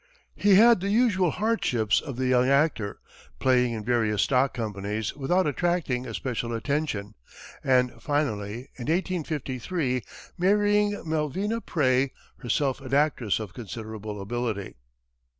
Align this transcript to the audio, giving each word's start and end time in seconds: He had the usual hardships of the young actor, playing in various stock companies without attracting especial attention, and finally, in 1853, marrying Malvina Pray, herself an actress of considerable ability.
He 0.35 0.55
had 0.55 0.79
the 0.79 0.89
usual 0.89 1.29
hardships 1.29 2.01
of 2.01 2.15
the 2.17 2.25
young 2.25 2.49
actor, 2.49 2.99
playing 3.37 3.73
in 3.73 3.85
various 3.85 4.23
stock 4.23 4.51
companies 4.51 5.15
without 5.15 5.45
attracting 5.45 6.07
especial 6.07 6.53
attention, 6.55 7.13
and 7.63 7.93
finally, 8.01 8.71
in 8.77 8.87
1853, 8.87 10.01
marrying 10.39 10.93
Malvina 11.05 11.61
Pray, 11.61 12.13
herself 12.39 12.81
an 12.81 12.95
actress 12.95 13.39
of 13.39 13.53
considerable 13.53 14.19
ability. 14.19 14.73